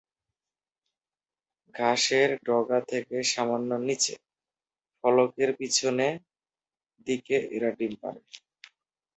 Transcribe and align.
ঘাসের 1.75 2.29
ডগা 2.45 2.79
থেকে 2.87 3.17
সামান্য 3.23 3.71
নিচে, 3.87 4.13
ফলকের 4.99 5.49
পিছন 5.57 5.97
দিকে 7.07 7.37
এরা 7.55 7.69
ডিম 7.71 7.93
পাড়ে। 8.01 8.21